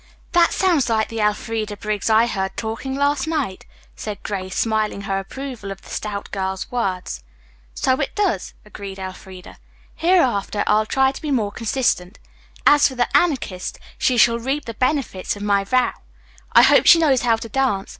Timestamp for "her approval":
5.01-5.69